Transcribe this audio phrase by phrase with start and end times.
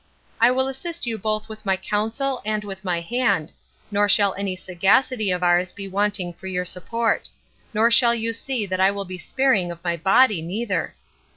[0.39, 3.53] I will assist you both with my counsel and with my hand;
[3.91, 7.29] nor shall any sagacity of ours be wanting for your support;
[7.71, 10.95] nor shall you see that I will be sparing of my body neither."